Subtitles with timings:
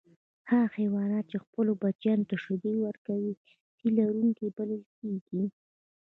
[0.49, 3.33] هغه حیوانات چې خپلو بچیانو ته شیدې ورکوي
[3.77, 5.43] تی لرونکي بلل کیږي